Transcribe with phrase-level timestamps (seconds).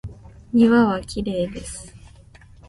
[0.51, 1.93] 庭はきれいです。